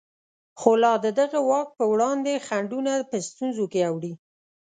[0.59, 4.13] خو لا د دغه واک په وړاندې خنډونه په ستونزو کې اوړي.